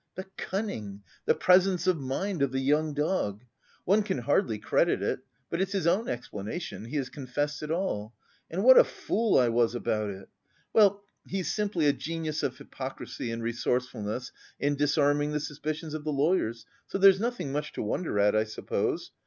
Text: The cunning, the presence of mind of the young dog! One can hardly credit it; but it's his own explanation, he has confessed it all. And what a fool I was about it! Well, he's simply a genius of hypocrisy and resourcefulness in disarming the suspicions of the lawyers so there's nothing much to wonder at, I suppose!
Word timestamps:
The 0.15 0.25
cunning, 0.35 1.03
the 1.27 1.35
presence 1.35 1.85
of 1.85 1.99
mind 1.99 2.41
of 2.41 2.51
the 2.51 2.59
young 2.59 2.95
dog! 2.95 3.43
One 3.85 4.01
can 4.01 4.17
hardly 4.17 4.57
credit 4.57 5.03
it; 5.03 5.19
but 5.51 5.61
it's 5.61 5.73
his 5.73 5.85
own 5.85 6.07
explanation, 6.09 6.85
he 6.85 6.95
has 6.95 7.07
confessed 7.09 7.61
it 7.61 7.69
all. 7.69 8.15
And 8.49 8.63
what 8.63 8.79
a 8.79 8.83
fool 8.83 9.37
I 9.37 9.49
was 9.49 9.75
about 9.75 10.09
it! 10.09 10.27
Well, 10.73 11.03
he's 11.27 11.53
simply 11.53 11.85
a 11.85 11.93
genius 11.93 12.41
of 12.41 12.57
hypocrisy 12.57 13.29
and 13.29 13.43
resourcefulness 13.43 14.31
in 14.59 14.75
disarming 14.75 15.33
the 15.33 15.39
suspicions 15.39 15.93
of 15.93 16.03
the 16.03 16.09
lawyers 16.11 16.65
so 16.87 16.97
there's 16.97 17.19
nothing 17.19 17.51
much 17.51 17.71
to 17.73 17.83
wonder 17.83 18.17
at, 18.17 18.35
I 18.35 18.45
suppose! 18.45 19.11